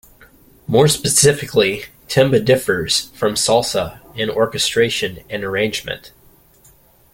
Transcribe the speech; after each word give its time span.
More 0.65 0.87
specifically, 0.87 1.85
timba 2.07 2.43
differs 2.43 3.09
from 3.11 3.35
salsa 3.35 3.99
in 4.17 4.31
orchestration 4.31 5.19
and 5.29 5.43
arrangement. 5.43 6.11